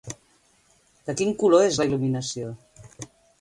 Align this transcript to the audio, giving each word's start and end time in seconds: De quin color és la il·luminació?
De 1.09 1.15
quin 1.19 1.35
color 1.43 1.67
és 1.67 1.77
la 1.83 1.87
il·luminació? 1.91 2.51